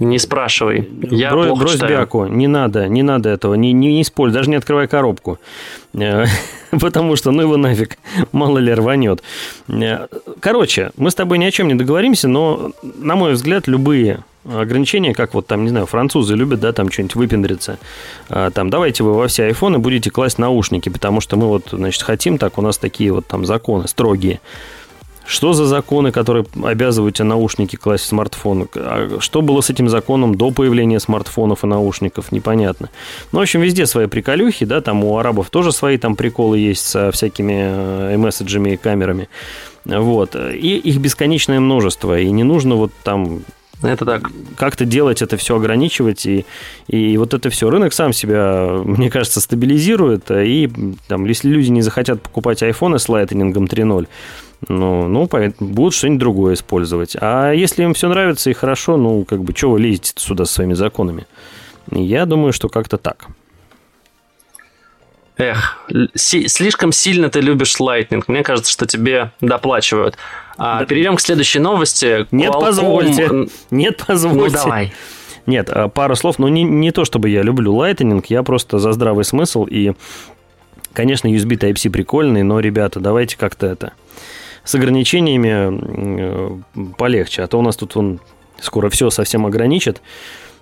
[0.05, 0.89] Не спрашивай.
[1.11, 1.99] Я Бро, плохо брось читаю.
[1.99, 2.27] бяку.
[2.27, 3.55] Не надо, не надо этого.
[3.55, 5.39] Не, не, не используй, даже не открывай коробку.
[5.95, 6.25] Э,
[6.81, 7.99] потому что, ну его нафиг,
[8.33, 9.23] мало ли рванет.
[9.69, 10.07] Э,
[10.41, 15.15] короче, мы с тобой ни о чем не договоримся, но, на мой взгляд, любые ограничения,
[15.15, 17.79] как вот там, не знаю, французы любят, да, там что-нибудь выпендриться.
[18.29, 22.03] А, там, давайте вы во все айфоны будете класть наушники, потому что мы вот, значит,
[22.03, 24.41] хотим так, у нас такие вот там законы строгие.
[25.25, 28.69] Что за законы, которые обязывают тебя наушники класть в смартфон?
[28.75, 32.33] А что было с этим законом до появления смартфонов и наушников?
[32.33, 32.91] Непонятно.
[33.31, 36.87] Ну, в общем, везде свои приколюхи, да, там у арабов тоже свои там приколы есть
[36.87, 39.29] со всякими месседжами и камерами.
[39.85, 40.37] Вот.
[40.37, 42.19] И их бесконечное множество.
[42.19, 43.43] И не нужно вот там
[43.83, 44.31] это так.
[44.57, 46.47] Как-то делать это все, ограничивать, и,
[46.87, 47.69] и вот это все.
[47.69, 50.71] Рынок сам себя, мне кажется, стабилизирует, и
[51.09, 54.07] там, если люди не захотят покупать айфоны с Lightning 3.0,
[54.69, 55.29] ну, ну
[55.61, 57.17] будут что-нибудь другое использовать.
[57.21, 60.55] А если им все нравится и хорошо, ну, как бы, что вы лезете сюда со
[60.55, 61.27] своими законами?
[61.91, 63.27] Я думаю, что как-то так.
[65.39, 65.79] Эх,
[66.15, 68.23] си- слишком сильно ты любишь Lightning.
[68.27, 70.17] Мне кажется, что тебе доплачивают.
[70.57, 70.85] А, да.
[70.85, 72.27] Перейдем к следующей новости.
[72.31, 72.61] Нет, Qualcomm...
[72.61, 73.31] позвольте.
[73.71, 74.57] Нет, позвольте.
[74.57, 74.93] Ну, давай.
[75.47, 76.39] Нет, а, пару слов.
[76.39, 79.65] Ну, не, не то, чтобы я люблю Lightning, я просто за здравый смысл.
[79.65, 79.95] И,
[80.93, 83.93] конечно, USB Type-C прикольный, но, ребята, давайте как-то это...
[84.65, 87.43] С ограничениями э, полегче.
[87.43, 88.21] А то у нас тут он
[88.61, 90.01] скоро все совсем ограничит.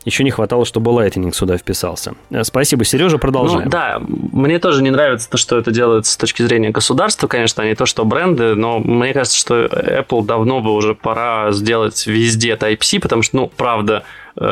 [0.06, 2.14] Еще не хватало, чтобы Lightning сюда вписался.
[2.30, 3.64] Э, спасибо, Сережа, продолжаем.
[3.64, 7.62] Ну, да, мне тоже не нравится то, что это делают с точки зрения государства, конечно,
[7.62, 12.06] а не то, что бренды, но мне кажется, что Apple давно бы уже пора сделать
[12.06, 14.04] везде Type-C, потому что, ну, правда,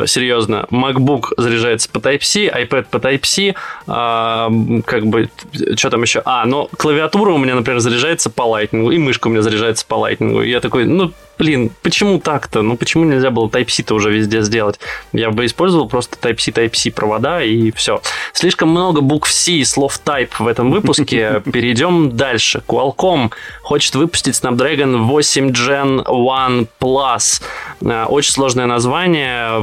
[0.05, 3.55] серьезно, MacBook заряжается по Type-C, iPad по Type-C,
[3.87, 4.51] а,
[4.85, 5.29] как бы,
[5.75, 6.21] что там еще?
[6.25, 9.95] А, но клавиатура у меня, например, заряжается по Lightning, и мышка у меня заряжается по
[9.95, 10.45] Lightning.
[10.45, 12.61] Я такой, ну, блин, почему так-то?
[12.61, 14.79] Ну, почему нельзя было Type-C-то уже везде сделать?
[15.13, 18.01] Я бы использовал просто Type-C, Type-C провода, и все.
[18.33, 21.41] Слишком много букв C и слов Type в этом выпуске.
[21.51, 22.61] Перейдем дальше.
[22.67, 27.41] Qualcomm хочет выпустить Snapdragon 8 Gen 1 Plus.
[27.81, 29.59] Э, очень сложное название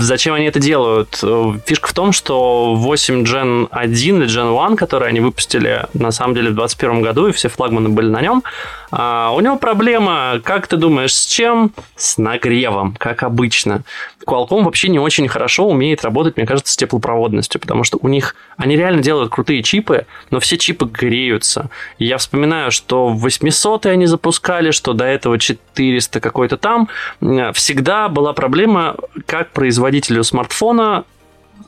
[0.00, 1.22] Зачем они это делают?
[1.66, 6.34] Фишка в том, что 8 Gen 1 или Gen 1, который они выпустили на самом
[6.34, 8.44] деле в 2021 году, и все флагманы были на нем,
[8.90, 11.72] а, у него проблема, как ты думаешь, с чем?
[11.96, 13.82] С нагревом, как обычно.
[14.26, 18.36] Qualcomm вообще не очень хорошо умеет работать, мне кажется, с теплопроводностью, потому что у них,
[18.56, 21.70] они реально делают крутые чипы, но все чипы греются.
[21.98, 26.88] И я вспоминаю, что в 800 они запускали, что до этого 400 какой-то там.
[27.54, 31.04] Всегда была проблема, как производителю смартфона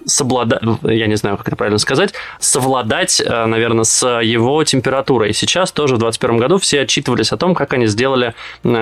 [0.07, 5.33] совладать, я не знаю, как это правильно сказать, совладать, э, наверное, с его температурой.
[5.33, 8.35] Сейчас тоже в 2021 году все отчитывались о том, как они сделали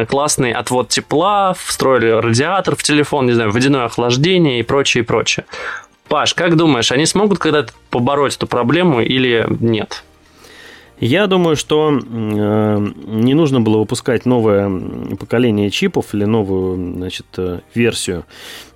[0.08, 5.44] классный отвод тепла, встроили радиатор в телефон, не знаю, водяное охлаждение и прочее, и прочее.
[6.08, 10.04] Паш, как думаешь, они смогут когда-то побороть эту проблему или нет?
[11.00, 14.70] Я думаю, что э, не нужно было выпускать новое
[15.16, 18.24] поколение чипов или новую значит, э, версию.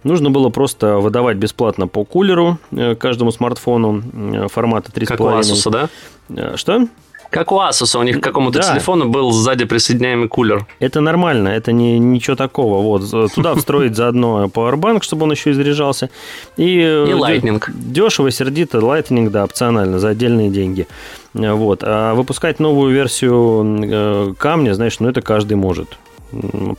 [0.04, 5.06] Нужно было просто выдавать бесплатно по кулеру э, каждому смартфону формата 3,5.
[5.06, 6.56] Как у Asus, да?
[6.56, 6.86] Что?
[7.32, 8.72] Как у Asus, у них к какому-то да.
[8.72, 10.66] телефону был сзади присоединяемый кулер.
[10.80, 12.82] Это нормально, это не, ничего такого.
[12.82, 16.10] Вот, туда встроить заодно Powerbank, чтобы он еще и заряжался.
[16.58, 17.62] И, и Lightning.
[17.72, 20.86] Дешево, сердито, Lightning, да, опционально, за отдельные деньги.
[21.32, 21.80] Вот.
[21.82, 25.96] А выпускать новую версию камня, знаешь, ну это каждый может.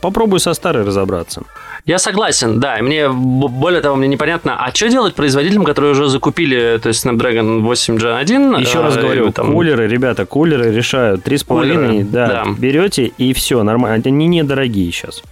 [0.00, 1.42] Попробуй со старой разобраться.
[1.86, 2.78] Я согласен, да.
[2.80, 7.60] мне более того, мне непонятно, а что делать производителям, которые уже закупили, то есть Snapdragon
[7.60, 8.56] 8 Gen 1?
[8.56, 9.52] Еще раз э, говорю, там...
[9.52, 14.02] кулеры, ребята, кулеры решают 3,5, да, да, берете и все, нормально.
[14.02, 15.22] Они недорогие сейчас.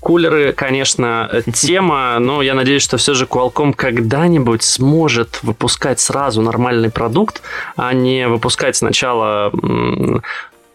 [0.00, 6.90] Кулеры, конечно, тема, но я надеюсь, что все же Qualcomm когда-нибудь сможет выпускать сразу нормальный
[6.90, 7.42] продукт,
[7.76, 9.52] а не выпускать сначала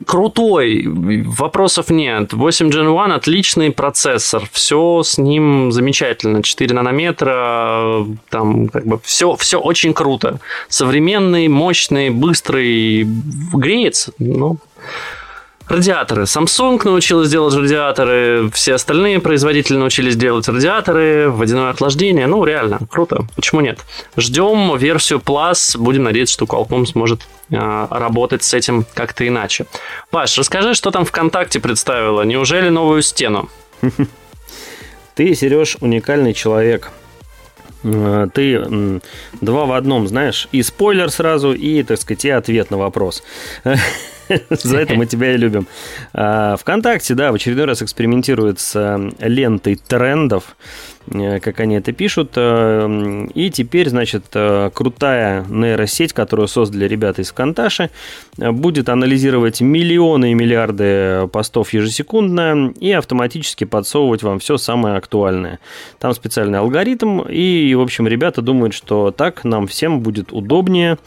[0.06, 2.34] крутой, вопросов нет.
[2.34, 9.36] 8 Gen 1 отличный процессор, все с ним замечательно, 4 нанометра, там как бы все,
[9.36, 10.40] все очень круто.
[10.68, 13.08] Современный, мощный, быстрый,
[13.54, 14.58] греется, ну,
[15.68, 16.24] Радиаторы.
[16.24, 22.28] Samsung научилась делать радиаторы, все остальные производители научились делать радиаторы, водяное охлаждение.
[22.28, 23.28] Ну, реально, круто.
[23.36, 23.80] Почему нет?
[24.16, 25.76] Ждем версию Plus.
[25.76, 29.66] Будем надеяться, что Qualcomm сможет э, работать с этим как-то иначе.
[30.12, 32.22] Паш, расскажи, что там ВКонтакте представила.
[32.22, 33.50] Неужели новую стену?
[35.16, 36.92] Ты, Сереж, уникальный человек.
[37.82, 39.02] Ты
[39.42, 43.24] два в одном, знаешь, и спойлер сразу, и, так сказать, и ответ на вопрос.
[44.50, 45.68] За это мы тебя и любим.
[46.14, 50.56] А, Вконтакте, да, в очередной раз экспериментирует с лентой трендов.
[51.08, 52.32] Э, как они это пишут.
[52.36, 54.26] Э, и теперь, значит,
[54.74, 57.90] крутая нейросеть, которую создали ребята из Вконташи,
[58.38, 65.60] будет анализировать миллионы и миллиарды постов ежесекундно и автоматически подсовывать вам все самое актуальное.
[66.00, 70.98] Там специальный алгоритм, и, в общем, ребята думают, что так нам всем будет удобнее,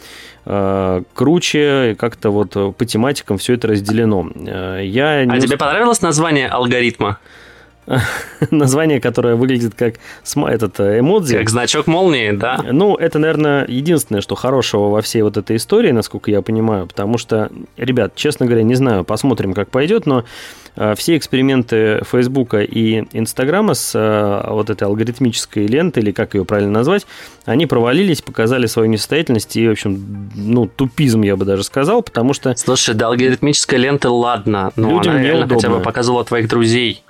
[0.44, 4.30] круче, как-то вот по тематикам все это разделено.
[4.80, 7.18] Я а тебе понравилось название алгоритма?
[8.50, 9.94] название, которое выглядит как
[10.46, 11.38] этот э, эмодзи.
[11.38, 12.60] Как значок молнии, да?
[12.70, 17.18] Ну, это, наверное, единственное, что хорошего во всей вот этой истории, насколько я понимаю, потому
[17.18, 20.24] что, ребят, честно говоря, не знаю, посмотрим, как пойдет, но
[20.76, 26.44] э, все эксперименты Фейсбука и Инстаграма с э, вот этой алгоритмической лентой, или как ее
[26.44, 27.06] правильно назвать,
[27.46, 32.34] они провалились, показали свою несостоятельность и, в общем, ну, тупизм, я бы даже сказал, потому
[32.34, 32.54] что...
[32.56, 37.02] Слушай, да алгоритмическая лента, ладно, но людям она реально хотя бы показывала твоих друзей.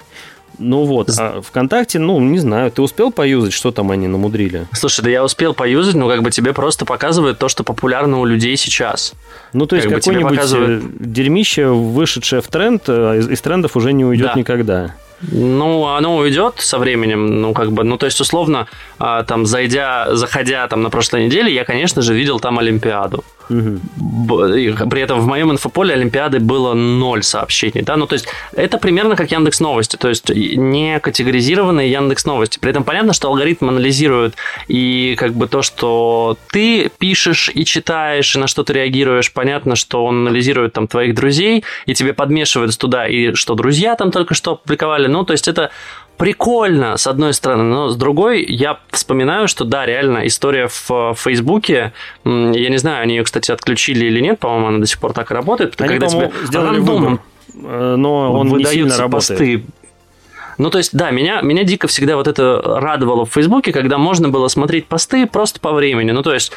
[0.59, 4.66] Ну вот, а ВКонтакте, ну, не знаю, ты успел поюзать, что там они намудрили?
[4.73, 8.25] Слушай, да я успел поюзать, но как бы тебе просто показывает то, что популярно у
[8.25, 9.14] людей сейчас.
[9.53, 10.83] Ну, то есть как какое-нибудь показывает...
[10.83, 14.35] Э, дерьмище, вышедшее в тренд, э, из, из трендов уже не уйдет да.
[14.35, 14.94] никогда.
[15.21, 18.68] Ну, оно уйдет со временем, ну, как бы, ну, то есть, условно,
[18.99, 23.25] а, там, зайдя, заходя там на прошлой неделе, я, конечно же, видел там Олимпиаду.
[23.49, 24.89] Угу.
[24.91, 29.17] При этом в моем инфополе Олимпиады было ноль сообщений, да, ну, то есть, это примерно
[29.17, 32.59] как Яндекс Новости, то есть, не категоризированные Яндекс Новости.
[32.59, 34.35] При этом понятно, что алгоритм анализирует
[34.69, 39.77] и, как бы, то, что ты пишешь и читаешь, и на что ты реагируешь, понятно,
[39.77, 44.35] что он анализирует там твоих друзей, и тебе подмешивает туда, и что друзья там только
[44.35, 45.71] что опубликовали, ну, то есть, это
[46.18, 51.92] прикольно, с одной стороны, но с другой я вспоминаю, что да, реально история в Фейсбуке,
[52.24, 55.31] я не знаю, они ее, кстати, отключили или нет, по-моему, она до сих пор так
[55.31, 57.20] и работает, они, когда тебе сделали рандомом
[57.54, 59.38] выбор, но он не сильно работает.
[59.38, 59.64] посты
[60.59, 64.28] ну, то есть, да, меня, меня дико всегда вот это радовало в Фейсбуке, когда можно
[64.28, 66.11] было смотреть посты просто по времени.
[66.11, 66.52] Ну, то есть,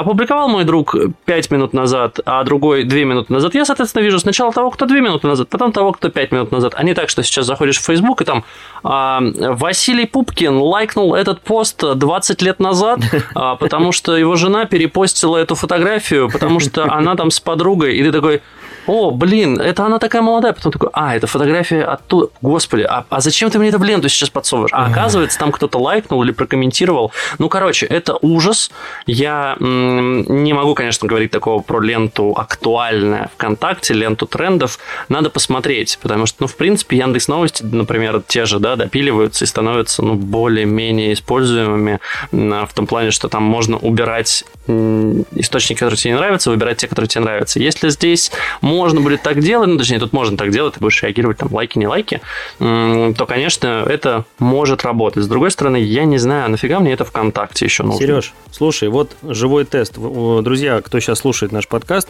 [0.00, 4.52] опубликовал мой друг 5 минут назад, а другой 2 минуты назад, я, соответственно, вижу сначала
[4.52, 6.74] того, кто 2 минуты назад, потом того, кто 5 минут назад.
[6.76, 8.44] А не так, что сейчас заходишь в Facebook и там
[8.82, 13.00] а, Василий Пупкин лайкнул этот пост 20 лет назад,
[13.34, 18.02] а, потому что его жена перепостила эту фотографию, потому что она там с подругой, и
[18.02, 18.42] ты такой,
[18.88, 20.54] о, блин, это она такая молодая.
[20.54, 22.28] Потом такой, а, это фотография оттуда.
[22.40, 24.70] Господи, а, а зачем ты мне это в ленту сейчас подсовываешь?
[24.72, 27.12] А оказывается, там кто-то лайкнул или прокомментировал.
[27.38, 28.70] Ну, короче, это ужас.
[29.06, 34.78] Я м- не могу, конечно, говорить такого про ленту актуальная ВКонтакте, ленту трендов.
[35.08, 39.48] Надо посмотреть, потому что, ну, в принципе, Яндекс Новости, например, те же, да, допиливаются и
[39.48, 46.18] становятся, ну, более-менее используемыми в том плане, что там можно убирать источники, которые тебе не
[46.18, 47.58] нравятся, выбирать те, которые тебе нравятся.
[47.58, 51.38] Если здесь можно будет так делать, ну, точнее, тут можно так делать, ты будешь реагировать,
[51.38, 52.20] там, лайки, не лайки,
[52.58, 55.24] то, конечно, это может работать.
[55.24, 57.98] С другой стороны, я не знаю, нафига мне это ВКонтакте еще нужно.
[57.98, 59.77] Сереж, слушай, вот живой тест.
[59.84, 62.08] Друзья, кто сейчас слушает наш подкаст,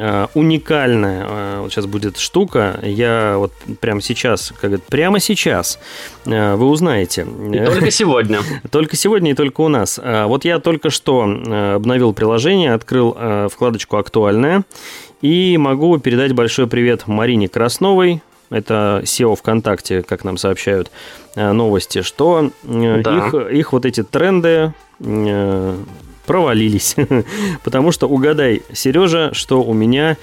[0.00, 2.78] Э, уникальная э, вот сейчас будет штука.
[2.82, 5.80] Я вот прямо сейчас, как говорят, прямо сейчас
[6.24, 7.22] э, вы узнаете.
[7.22, 8.40] И только сегодня.
[8.70, 9.98] Только сегодня и только у нас.
[10.02, 13.16] Вот я только что обновил приложение, открыл
[13.50, 14.64] вкладочку «Актуальная»
[15.20, 20.90] и могу передать большой привет Марине Красновой, это SEO ВКонтакте, как нам сообщают
[21.34, 23.28] новости, что да.
[23.28, 24.72] их, их вот эти тренды
[26.28, 26.94] провалились.
[27.64, 30.16] Потому что угадай, Сережа, что у меня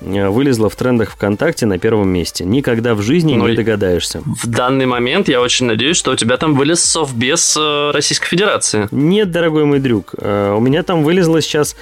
[0.00, 2.44] вылезла в трендах ВКонтакте на первом месте.
[2.44, 4.22] Никогда в жизни ну, не догадаешься.
[4.24, 8.88] В данный момент я очень надеюсь, что у тебя там вылез совбез э, Российской Федерации.
[8.90, 10.14] Нет, дорогой мой друг.
[10.18, 11.76] Э, у меня там вылезло сейчас,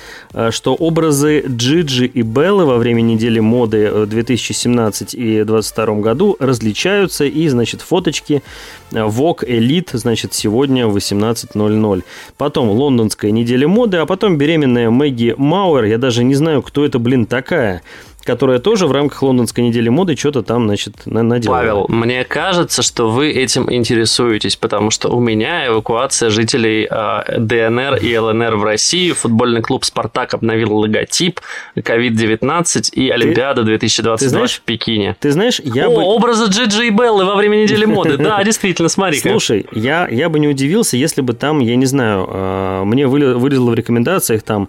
[0.50, 7.24] что образы Джиджи и Беллы во время недели моды в 2017 и 2022 году различаются,
[7.24, 8.42] и, значит, фоточки
[8.90, 12.04] Vogue Elite, значит, сегодня в 18.00.
[12.36, 15.84] Потом лондонская неделя моды, а потом беременная Мэгги Мауэр.
[15.84, 17.82] Я даже не знаю, кто это, блин, такая
[18.28, 21.56] которая тоже в рамках лондонской недели моды что-то там, значит, наделала.
[21.56, 27.96] Павел, мне кажется, что вы этим интересуетесь, потому что у меня эвакуация жителей э, ДНР
[28.02, 31.40] и ЛНР в России, футбольный клуб «Спартак» обновил логотип,
[31.74, 35.16] COVID-19 и Олимпиада 2022 ты знаешь, в Пекине.
[35.18, 36.02] Ты знаешь, я О, бы...
[36.02, 38.18] образы Джиджи и Беллы во время недели моды.
[38.28, 42.26] Да, действительно, смотри Слушай, я, я бы не удивился, если бы там, я не знаю,
[42.28, 44.68] а, мне вылезло в рекомендациях там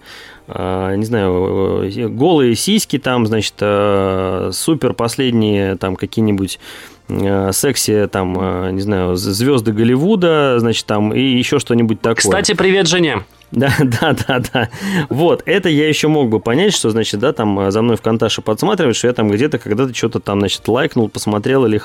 [0.96, 6.58] не знаю, э, голые сиськи там, значит, э, супер последние там какие-нибудь
[7.08, 12.16] э, секси, там, не знаю, звезды Голливуда, значит, там, и еще что-нибудь такое.
[12.16, 13.24] Кстати, привет жене.
[13.50, 14.68] Да, да, да, да.
[15.08, 18.42] Вот, это я еще мог бы понять, что, значит, да, там за мной в Конташе
[18.42, 21.80] подсматривают, что я там где-то когда-то что-то там, значит, лайкнул, посмотрел или,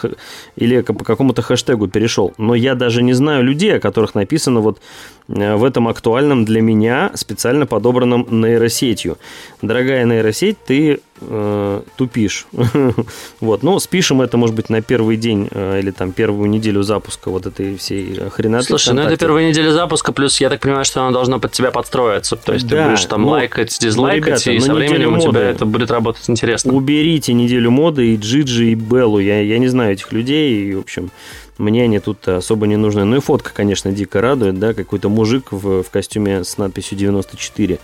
[0.55, 2.33] или по какому-то хэштегу перешел.
[2.37, 4.79] Но я даже не знаю людей, о которых написано вот
[5.24, 9.17] э, в этом актуальном для меня специально подобранном нейросетью.
[9.61, 12.45] Дорогая нейросеть, ты э, тупишь.
[13.39, 17.29] вот, ну, спишем это, может быть, на первый день э, или там первую неделю запуска
[17.29, 18.65] вот этой всей хреноты.
[18.65, 21.71] Слушай, ну это первая неделя запуска, плюс я так понимаю, что она должна под тебя
[21.71, 22.35] подстроиться.
[22.35, 25.21] То есть да, ты будешь там ну, лайкать, дизлайкать, ну, ребята, и со временем у
[25.21, 26.73] тебя это будет работать интересно.
[26.73, 29.19] Уберите неделю моды и Джиджи, и Беллу.
[29.19, 31.09] Я, я не знаю этих людей, и, в общем,
[31.57, 33.05] мне они тут особо не нужны.
[33.05, 37.79] Ну и фотка, конечно, дико радует, да, какой-то мужик в, в костюме с надписью 94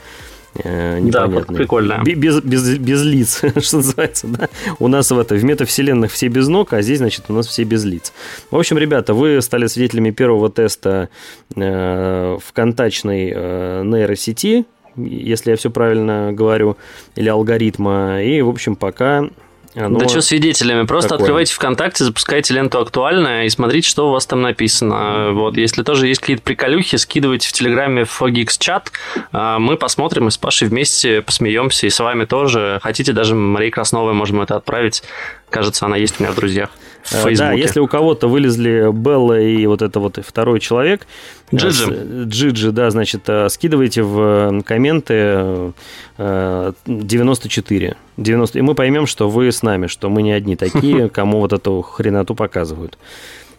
[0.56, 1.46] э, непонятные.
[1.46, 2.02] Да, прикольно.
[2.04, 4.50] Без, без, без лиц, что называется, да?
[4.80, 7.64] У нас в, это, в метавселенных все без ног, а здесь, значит, у нас все
[7.64, 8.14] без лиц.
[8.50, 11.10] В общем, ребята, вы стали свидетелями первого теста
[11.56, 14.66] э, контачной э, нейросети,
[14.98, 16.76] если я все правильно говорю,
[17.16, 18.22] или алгоритма.
[18.22, 19.30] И, в общем, пока
[19.76, 20.86] оно да что свидетелями?
[20.86, 21.24] Просто такое.
[21.24, 25.32] открывайте ВКонтакте, запускайте ленту актуальная и смотрите, что у вас там написано.
[25.32, 28.92] Вот, если тоже есть какие-то приколюхи, скидывайте в Телеграме в Fogix чат.
[29.32, 31.88] А, мы посмотрим и с Пашей вместе посмеемся.
[31.88, 32.80] И с вами тоже.
[32.82, 35.04] Хотите, даже Марии Красновой можем это отправить.
[35.52, 36.72] Кажется, она есть у меня в друзьях.
[37.04, 37.38] В Фейсбуке.
[37.38, 41.08] Да, если у кого-то вылезли Белла и вот это вот второй человек,
[41.54, 41.92] Джиджи.
[41.92, 45.74] Э, Джиджи, да, значит, э, скидывайте в комменты
[46.18, 47.96] 94.
[48.18, 51.54] 90, и мы поймем, что вы с нами, что мы не одни такие, кому вот
[51.54, 52.98] эту хреноту показывают.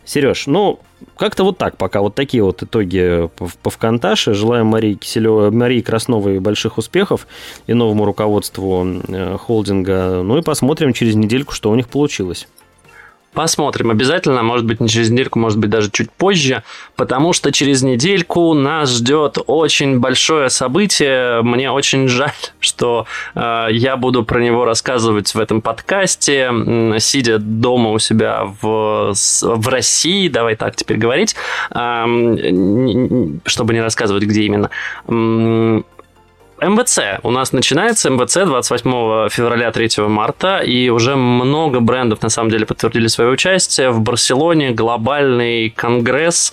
[0.04, 0.80] Сереж, ну,
[1.16, 2.00] как-то вот так пока.
[2.00, 3.28] Вот такие вот итоги
[3.62, 4.34] по, ВКонташе.
[4.34, 7.26] Желаем Марии, Киселевой, Марии Красновой больших успехов
[7.66, 10.22] и новому руководству э, холдинга.
[10.22, 12.48] Ну и посмотрим через недельку, что у них получилось.
[13.32, 16.62] Посмотрим обязательно, может быть не через недельку, может быть даже чуть позже,
[16.96, 21.40] потому что через недельку нас ждет очень большое событие.
[21.40, 26.50] Мне очень жаль, что э, я буду про него рассказывать в этом подкасте,
[26.98, 31.34] сидя дома у себя в, в России, давай так теперь говорить,
[31.70, 32.04] э,
[33.46, 34.68] чтобы не рассказывать, где именно.
[36.62, 37.20] МВЦ.
[37.22, 42.66] У нас начинается МВЦ 28 февраля 3 марта, и уже много брендов на самом деле
[42.66, 43.90] подтвердили свое участие.
[43.90, 46.52] В Барселоне глобальный конгресс.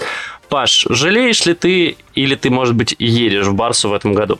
[0.49, 4.39] Паш, жалеешь ли ты или ты, может быть, едешь в Барсу в этом году?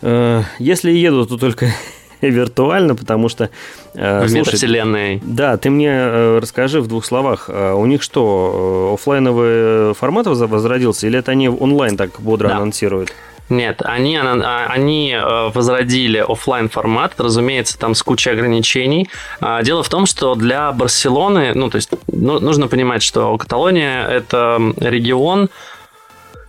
[0.00, 1.70] Э, если еду, то только
[2.22, 3.50] виртуально, потому что...
[3.94, 5.20] Э, в слушай, метавселенной.
[5.22, 11.18] Да, ты мне э, расскажи в двух словах, у них что, офлайновый формат возродился, или
[11.18, 12.56] это они онлайн так бодро да.
[12.56, 13.12] анонсируют?
[13.52, 19.10] Нет, они, а, они э, возродили офлайн формат, разумеется, там с кучей ограничений.
[19.42, 24.06] А, дело в том, что для Барселоны, ну, то есть, ну, нужно понимать, что Каталония–
[24.08, 25.50] это регион,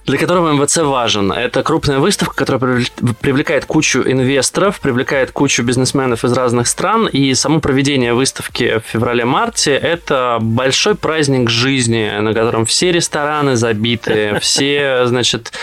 [0.05, 1.31] для которого МВЦ важен.
[1.31, 2.83] Это крупная выставка, которая
[3.21, 9.71] привлекает кучу инвесторов, привлекает кучу бизнесменов из разных стран, и само проведение выставки в феврале-марте–
[9.81, 15.53] это большой праздник жизни, на котором все рестораны забиты, все, значит,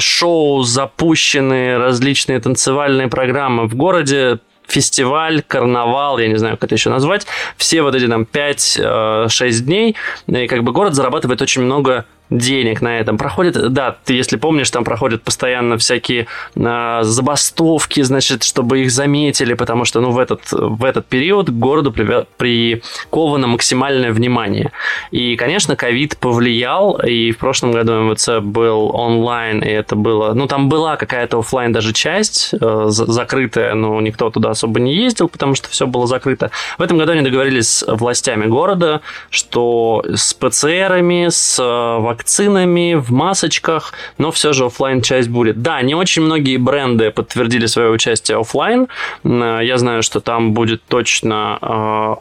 [0.00, 3.68] шоу запущены, различные танцевальные программы.
[3.68, 7.26] В городе фестиваль, карнавал, я не знаю, как это еще назвать,
[7.56, 12.82] все вот эти там 5-6 э, дней, и как бы город зарабатывает очень много денег
[12.82, 13.18] на этом.
[13.18, 19.54] Проходит, да, ты, если помнишь, там проходят постоянно всякие э, забастовки, значит, чтобы их заметили,
[19.54, 24.72] потому что, ну, в этот, в этот период к городу приковано максимальное внимание.
[25.10, 30.46] И, конечно, ковид повлиял, и в прошлом году МВЦ был онлайн, и это было, ну,
[30.46, 35.54] там была какая-то офлайн даже часть э, закрытая, но никто туда особо не ездил, потому
[35.54, 36.50] что все было закрыто.
[36.78, 39.00] В этом году они договорились с властями города,
[39.30, 45.62] что с ПЦРами, с э, вакцинами, в масочках, но все же офлайн часть будет.
[45.62, 48.88] Да, не очень многие бренды подтвердили свое участие офлайн.
[49.24, 51.66] Я знаю, что там будет точно э,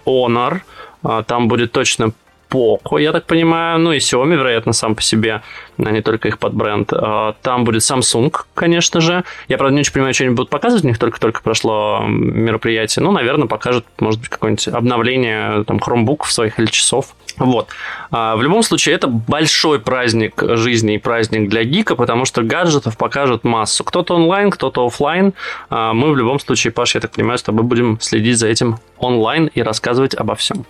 [0.06, 0.60] Honor,
[1.04, 2.12] э, там будет точно
[2.50, 5.42] Poco, я так понимаю, ну и Xiaomi, вероятно, сам по себе,
[5.78, 6.92] а не только их под бренд.
[6.94, 9.24] Э, там будет Samsung, конечно же.
[9.48, 13.04] Я, правда, не очень понимаю, что они будут показывать, у них только-только прошло мероприятие.
[13.04, 17.16] Ну, наверное, покажут, может быть, какое-нибудь обновление там Chromebook своих или часов.
[17.38, 17.68] Вот.
[18.12, 22.98] А, в любом случае, это большой праздник жизни и праздник для гика, потому что гаджетов
[22.98, 23.84] покажут массу.
[23.84, 25.34] Кто-то онлайн, кто-то офлайн.
[25.70, 28.78] А, мы в любом случае, Паш, я так понимаю, с тобой будем следить за этим
[28.98, 30.66] онлайн и рассказывать обо всем.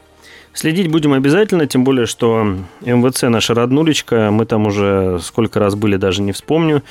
[0.54, 5.98] Следить будем обязательно, тем более, что МВЦ наша роднулечка, мы там уже сколько раз были,
[5.98, 6.82] даже не вспомню.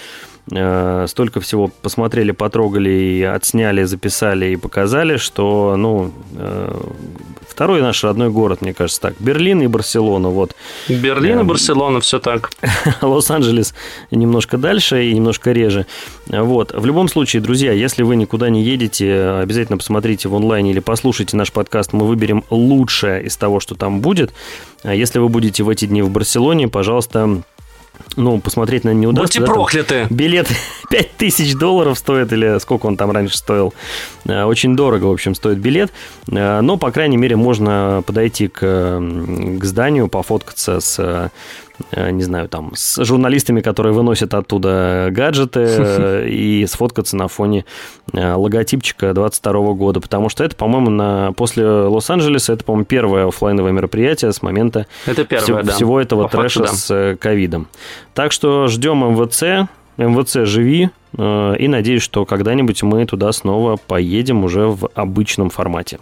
[0.51, 6.80] Э, столько всего посмотрели, потрогали, и отсняли, записали и показали, что, ну, э,
[7.49, 9.14] второй наш родной город, мне кажется, так.
[9.20, 10.55] Берлин и Барселона, вот.
[10.88, 12.51] Берлин и эм, Барселона, все так.
[13.03, 13.74] Лос-Анджелес
[14.11, 15.86] немножко дальше и немножко реже.
[16.26, 16.72] Вот.
[16.74, 21.36] В любом случае, друзья, если вы никуда не едете, обязательно посмотрите в онлайне или послушайте
[21.36, 21.92] наш подкаст.
[21.92, 24.32] Мы выберем лучшее из того, что там будет.
[24.82, 27.42] А если вы будете в эти дни в Барселоне, пожалуйста,
[28.16, 29.40] ну, посмотреть на не удастся.
[29.40, 30.07] Будьте да, прокляты!
[30.11, 30.49] Билет
[30.90, 33.74] 5000 долларов стоит, или сколько он там раньше стоил.
[34.26, 35.92] Э, очень дорого, в общем, стоит билет.
[36.30, 41.30] Э, но, по крайней мере, можно подойти к, к зданию, пофоткаться с
[41.74, 41.74] Э,
[42.11, 47.64] не знаю, там, с журналистами, которые выносят оттуда гаджеты э, и сфоткаться на фоне
[48.12, 51.33] э, логотипчика 22 года, потому что это, по-моему, на...
[51.33, 55.72] после Лос-Анджелеса это, по-моему, первое офлайновое мероприятие с момента это первое, всего, да.
[55.72, 56.79] всего этого По трэша факту, да.
[56.79, 57.68] с ковидом.
[58.14, 64.66] Так что ждем МВЦ, МВЦ живи, и надеюсь, что когда-нибудь мы туда снова поедем уже
[64.66, 65.99] в обычном формате.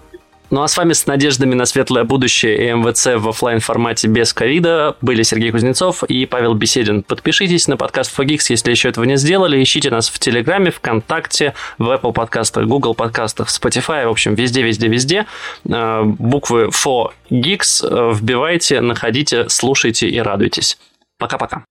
[0.52, 4.34] Ну а с вами с надеждами на светлое будущее и МВЦ в офлайн формате без
[4.34, 7.02] ковида были Сергей Кузнецов и Павел Беседин.
[7.02, 9.62] Подпишитесь на подкаст Fogix, если еще этого не сделали.
[9.62, 14.88] Ищите нас в Телеграме, ВКонтакте, в Apple подкастах, Google подкастах, Spotify, в общем, везде, везде,
[14.88, 15.26] везде.
[15.66, 20.76] Э, буквы Fogix э, вбивайте, находите, слушайте и радуйтесь.
[21.18, 21.64] Пока-пока.